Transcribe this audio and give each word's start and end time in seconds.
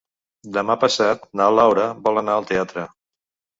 Demà 0.55 0.75
passat 0.83 1.27
na 1.43 1.51
Laura 1.59 1.87
vol 2.09 2.25
anar 2.25 2.41
al 2.41 2.51
teatre. 2.55 2.89